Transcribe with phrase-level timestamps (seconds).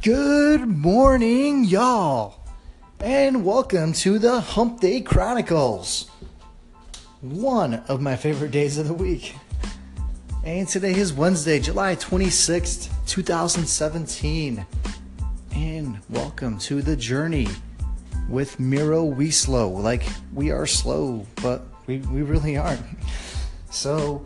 [0.00, 2.36] Good morning, y'all,
[3.00, 6.08] and welcome to the Hump Day Chronicles.
[7.20, 9.34] One of my favorite days of the week.
[10.44, 14.64] And today is Wednesday, July 26th, 2017.
[15.56, 17.48] And welcome to the journey
[18.28, 19.68] with Miro We Slow.
[19.68, 22.86] Like, we are slow, but we, we really aren't.
[23.70, 24.24] So,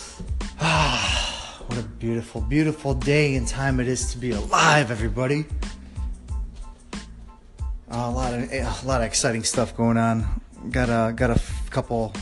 [0.60, 1.19] ah,
[1.70, 5.44] what a beautiful, beautiful day and time it is to be alive, everybody.
[7.88, 10.26] Uh, a lot of a lot of exciting stuff going on.
[10.70, 12.12] Got a got a f- couple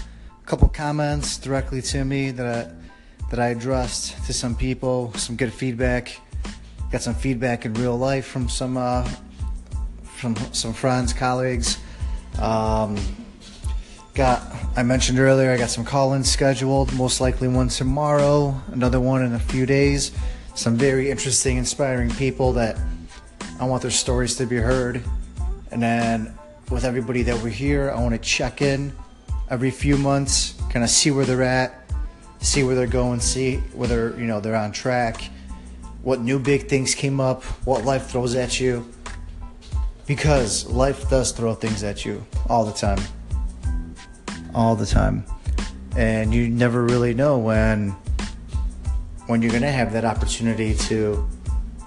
[0.45, 5.15] couple comments directly to me that I, that I addressed to some people.
[5.15, 6.21] Some good feedback.
[6.93, 9.09] Got some feedback in real life from some uh,
[10.03, 11.79] from some friends, colleagues.
[12.39, 12.99] Um,
[14.19, 14.43] got
[14.77, 19.35] I mentioned earlier I got some call-ins scheduled, most likely one tomorrow, another one in
[19.35, 20.11] a few days.
[20.57, 22.77] Some very interesting, inspiring people that
[23.61, 25.05] I want their stories to be heard.
[25.71, 26.37] And then
[26.69, 28.93] with everybody that we're here, I want to check in
[29.51, 31.89] every few months, kind of see where they're at,
[32.41, 35.31] see where they're going, see whether, you know, they're on track,
[36.03, 38.93] what new big things came up, what life throws at you.
[40.09, 42.99] Because life does throw things at you all the time
[44.59, 45.25] all the time.
[45.97, 47.91] And you never really know when
[49.27, 51.29] when you're going to have that opportunity to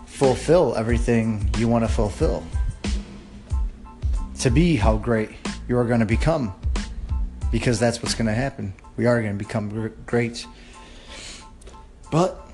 [0.06, 2.46] fulfill everything you want to fulfill.
[4.40, 5.32] To be how great
[5.68, 6.54] you are going to become.
[7.52, 8.74] Because that's what's going to happen.
[8.96, 10.46] We are going to become great.
[12.10, 12.50] But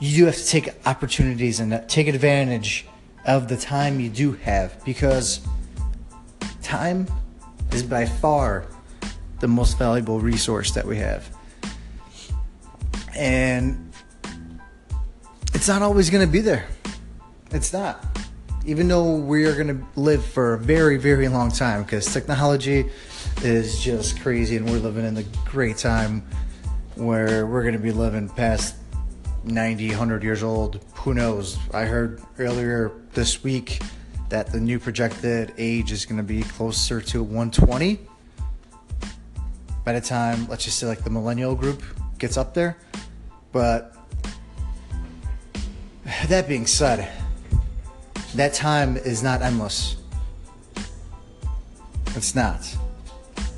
[0.00, 2.86] you do have to take opportunities and uh, take advantage
[3.24, 5.40] of the time you do have because
[6.62, 7.06] time
[7.76, 8.64] is by far
[9.40, 11.28] the most valuable resource that we have.
[13.14, 13.92] And
[15.52, 16.66] it's not always going to be there.
[17.50, 18.02] It's not.
[18.64, 22.90] Even though we are going to live for a very, very long time because technology
[23.42, 26.26] is just crazy and we're living in the great time
[26.94, 28.74] where we're going to be living past
[29.44, 30.82] 90, 100 years old.
[30.94, 31.58] Who knows?
[31.74, 33.80] I heard earlier this week
[34.28, 38.00] that the new projected age is going to be closer to 120
[39.84, 41.80] by the time, let's just say, like the millennial group
[42.18, 42.76] gets up there.
[43.52, 43.94] But
[46.26, 47.08] that being said,
[48.34, 49.96] that time is not endless.
[52.16, 52.76] It's not.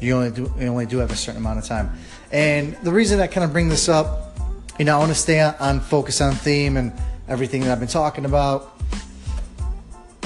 [0.01, 1.93] You only do you only do have a certain amount of time.
[2.31, 4.39] And the reason I kind of bring this up,
[4.79, 6.93] you know, I want to stay on, on focus on theme and
[7.27, 8.78] everything that I've been talking about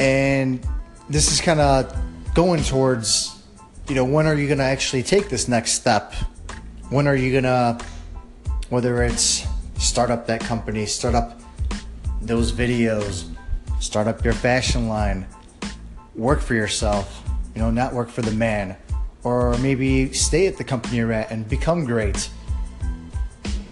[0.02, 0.66] and
[1.08, 1.96] this is kind of
[2.34, 3.40] going towards,
[3.88, 6.12] you know, when are you going to actually take this next step?
[6.90, 7.78] When are you going to,
[8.68, 9.46] whether it's
[9.78, 11.40] start up that company, start up
[12.20, 13.32] those videos,
[13.78, 15.24] start up your fashion line,
[16.16, 17.22] work for yourself,
[17.54, 18.76] you know, not work for the man,
[19.22, 22.28] or maybe stay at the company you're at and become great.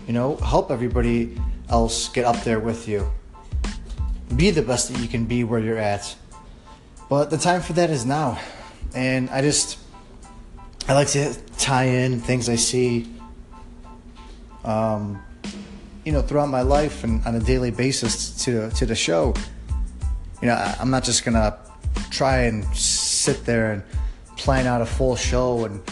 [0.06, 1.36] You know, help everybody
[1.68, 3.10] else get up there with you.
[4.36, 6.14] Be the best that you can be where you're at.
[7.10, 8.38] But the time for that is now.
[8.94, 9.78] And I just,
[10.86, 13.12] I like to tie in things I see,
[14.64, 15.20] um,
[16.04, 19.34] you know, throughout my life and on a daily basis to, to the show.
[20.40, 21.58] You know, I, I'm not just going to
[22.10, 23.82] try and sit there and
[24.36, 25.82] plan out a full show and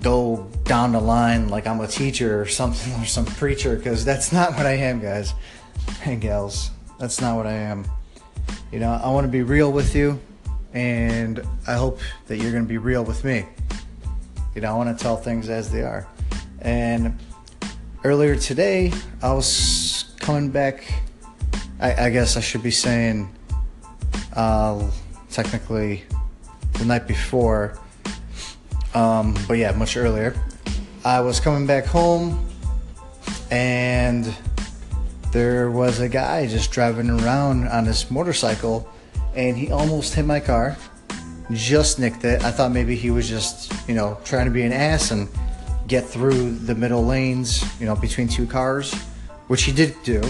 [0.00, 4.32] go down the line like I'm a teacher or something or some preacher because that's
[4.32, 5.34] not what I am, guys
[6.04, 6.72] and gals.
[6.98, 7.84] That's not what I am.
[8.72, 10.20] You know, I want to be real with you
[10.78, 13.44] and I hope that you're going to be real with me.
[14.54, 16.06] You know, I want to tell things as they are.
[16.60, 17.18] And
[18.04, 20.84] earlier today, I was coming back.
[21.80, 23.28] I, I guess I should be saying,
[24.36, 24.88] uh,
[25.32, 26.04] technically,
[26.74, 27.76] the night before.
[28.94, 30.32] Um, but yeah, much earlier.
[31.04, 32.48] I was coming back home,
[33.50, 34.32] and
[35.32, 38.88] there was a guy just driving around on his motorcycle
[39.38, 40.76] and he almost hit my car.
[41.52, 42.42] Just nicked it.
[42.42, 45.28] I thought maybe he was just, you know, trying to be an ass and
[45.86, 48.92] get through the middle lanes, you know, between two cars,
[49.46, 50.20] which he did do.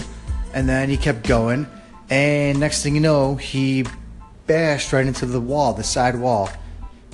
[0.53, 1.65] And then he kept going.
[2.11, 3.83] And next thing you know, he
[4.45, 6.47] bashed right into the wall, the side wall.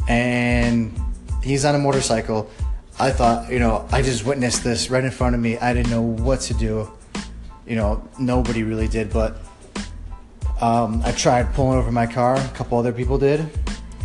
[0.10, 1.00] And
[1.42, 2.50] he's on a motorcycle.
[3.00, 5.58] I thought, you know, I just witnessed this right in front of me.
[5.58, 6.92] I didn't know what to do.
[7.66, 9.38] You know, nobody really did, but
[10.62, 12.36] um, I tried pulling over my car.
[12.36, 13.50] A couple other people did.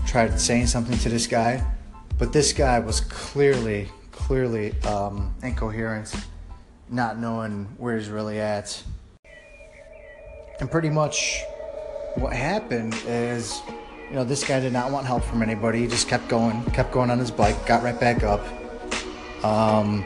[0.07, 1.65] Tried saying something to this guy,
[2.19, 6.13] but this guy was clearly, clearly um, incoherent,
[6.89, 8.83] not knowing where he's really at.
[10.59, 11.41] And pretty much
[12.17, 13.63] what happened is,
[14.09, 15.83] you know, this guy did not want help from anybody.
[15.83, 18.45] He just kept going, kept going on his bike, got right back up.
[19.45, 20.05] Um,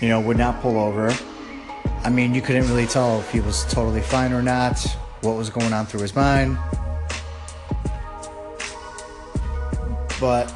[0.00, 1.14] you know, would not pull over.
[2.02, 4.84] I mean, you couldn't really tell if he was totally fine or not,
[5.22, 6.58] what was going on through his mind.
[10.20, 10.52] But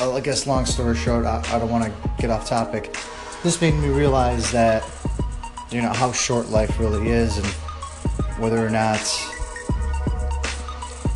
[0.00, 2.96] uh, I guess, long story short, I, I don't want to get off topic.
[3.42, 4.84] This made me realize that,
[5.70, 7.46] you know, how short life really is and
[8.38, 9.00] whether or not,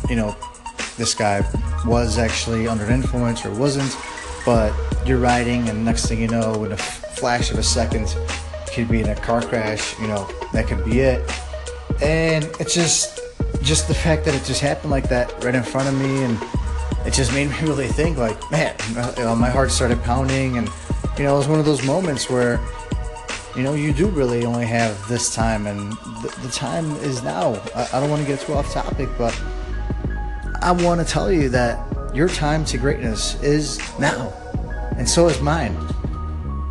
[0.09, 0.35] you know,
[0.97, 1.47] this guy
[1.85, 3.95] was actually under an influence or wasn't.
[4.45, 4.73] But
[5.05, 8.15] you're riding, and next thing you know, in a flash of a second,
[8.73, 9.99] could be in a car crash.
[9.99, 11.29] You know, that could be it.
[12.01, 13.19] And it's just,
[13.61, 16.37] just the fact that it just happened like that right in front of me, and
[17.05, 18.17] it just made me really think.
[18.17, 20.69] Like, man, you know, my heart started pounding, and
[21.17, 22.59] you know, it was one of those moments where
[23.57, 25.91] you know, you do really only have this time, and
[26.21, 27.55] the, the time is now.
[27.75, 29.33] I, I don't want to get too off topic, but
[30.61, 31.83] I want to tell you that
[32.13, 34.31] your time to greatness is now,
[34.95, 35.75] and so is mine.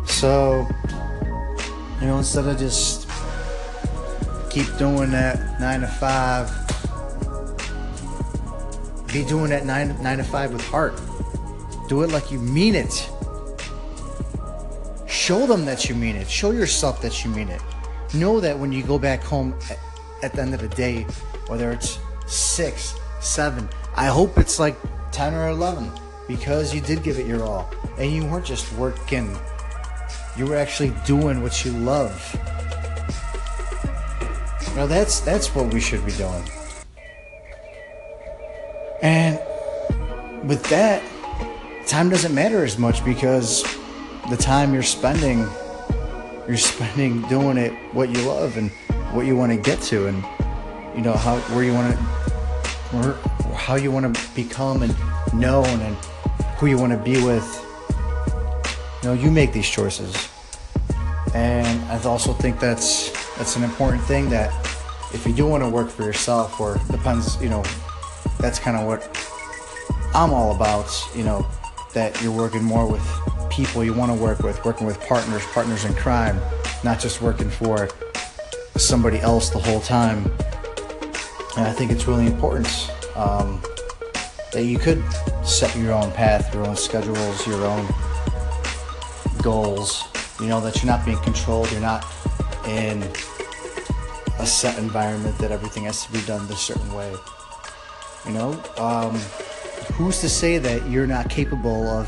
[0.05, 0.65] So,
[1.99, 3.06] you know, instead of just
[4.57, 6.49] keep doing that nine to five,
[9.13, 10.99] be doing that nine nine to five with heart.
[11.87, 13.07] Do it like you mean it.
[15.07, 16.27] Show them that you mean it.
[16.27, 17.61] Show yourself that you mean it.
[18.15, 19.79] Know that when you go back home at,
[20.23, 21.03] at the end of the day,
[21.47, 24.75] whether it's six, seven, I hope it's like
[25.11, 25.91] 10 or 11
[26.27, 27.69] because you did give it your all
[27.99, 29.37] and you weren't just working,
[30.35, 32.17] you were actually doing what you love.
[34.77, 36.43] Now that's that's what we should be doing.
[39.01, 39.39] And
[40.47, 41.01] with that,
[41.87, 43.63] time doesn't matter as much because
[44.29, 45.47] the time you're spending,
[46.47, 48.69] you're spending doing it what you love and
[49.13, 50.23] what you want to get to, and
[50.95, 51.99] you know how where you want to,
[52.97, 53.13] where,
[53.55, 54.95] how you want to become and
[55.33, 55.95] known, and
[56.59, 57.65] who you want to be with.
[59.01, 60.29] You know, you make these choices,
[61.33, 64.66] and I also think that's that's an important thing that
[65.13, 67.63] if you do want to work for yourself, or depends, you know,
[68.39, 69.01] that's kind of what
[70.13, 70.91] I'm all about.
[71.15, 71.47] You know,
[71.93, 73.05] that you're working more with
[73.49, 76.39] people you want to work with, working with partners, partners in crime,
[76.83, 77.89] not just working for
[78.75, 80.25] somebody else the whole time.
[81.57, 82.67] And I think it's really important
[83.15, 83.61] um,
[84.53, 85.03] that you could
[85.43, 87.87] set your own path, your own schedules, your own
[89.41, 90.03] goals.
[90.39, 92.05] You know, that you're not being controlled, you're not
[92.67, 93.01] in
[94.39, 97.13] a set environment that everything has to be done this certain way.
[98.25, 99.15] You know, um,
[99.93, 102.07] who's to say that you're not capable of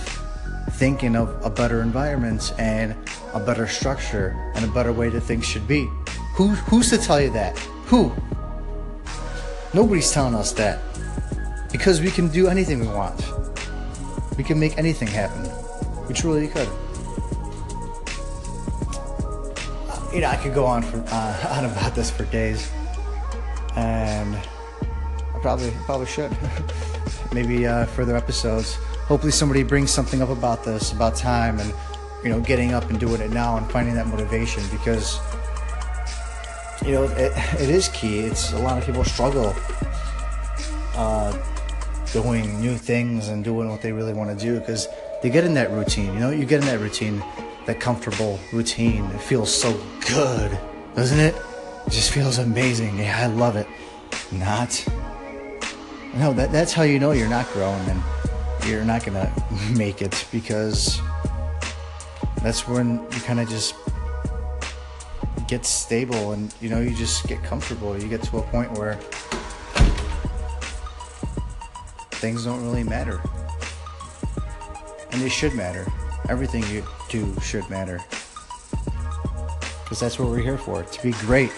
[0.71, 2.95] thinking of a better environment and
[3.33, 5.89] a better structure and a better way that things should be.
[6.35, 7.57] Who, who's to tell you that?
[7.87, 8.13] Who?
[9.73, 10.79] Nobody's telling us that.
[11.71, 13.23] Because we can do anything we want.
[14.37, 15.49] We can make anything happen.
[16.07, 16.69] We truly could.
[20.13, 22.69] You know, I could go on for uh, on about this for days,
[23.75, 26.35] and I probably probably should.
[27.33, 28.77] Maybe uh, further episodes
[29.09, 31.73] hopefully somebody brings something up about this, about time, and
[32.23, 35.17] you know, getting up and doing it now and finding that motivation because
[36.85, 38.19] you know it, it is key.
[38.19, 39.55] It's a lot of people struggle
[40.95, 41.35] uh,
[42.13, 44.87] doing new things and doing what they really want to do because
[45.23, 46.13] they get in that routine.
[46.13, 47.23] You know, you get in that routine,
[47.69, 49.05] that comfortable routine.
[49.11, 50.57] It feels so good,
[50.95, 51.35] doesn't it?
[51.85, 52.97] It just feels amazing.
[52.97, 53.67] Yeah, I love it.
[54.31, 54.83] Not.
[56.15, 58.01] No, that, that's how you know you're not growing and
[58.65, 59.31] you're not gonna
[59.77, 60.99] make it because
[62.41, 63.75] that's when you kind of just
[65.47, 68.95] get stable and you know you just get comfortable you get to a point where
[72.17, 73.19] things don't really matter
[75.11, 75.85] and they should matter
[76.29, 77.99] everything you do should matter
[79.83, 81.51] because that's what we're here for to be great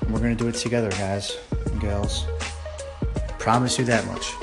[0.00, 2.26] and we're gonna do it together guys and gals
[3.38, 4.34] promise you that much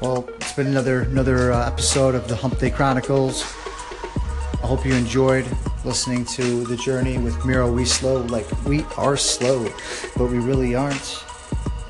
[0.00, 3.42] well, it's been another another uh, episode of the Hump Day Chronicles.
[3.42, 5.44] I hope you enjoyed
[5.84, 7.72] listening to the journey with Miro.
[7.72, 9.68] We slow, like we are slow,
[10.16, 11.24] but we really aren't.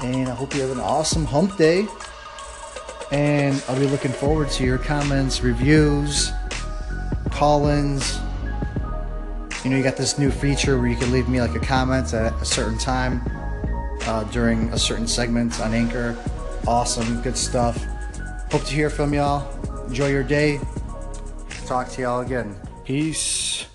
[0.00, 1.86] And I hope you have an awesome Hump Day.
[3.10, 6.32] And I'll be looking forward to your comments, reviews,
[7.30, 8.18] call-ins.
[9.64, 12.12] You know, you got this new feature where you can leave me like a comment
[12.14, 13.22] at a certain time
[14.02, 16.16] uh, during a certain segment on Anchor.
[16.66, 17.82] Awesome, good stuff.
[18.50, 19.48] Hope to hear from y'all.
[19.86, 20.60] Enjoy your day.
[21.66, 22.54] Talk to y'all again.
[22.84, 23.67] Peace.